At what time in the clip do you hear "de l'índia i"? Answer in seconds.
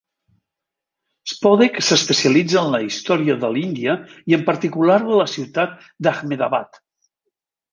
3.43-4.39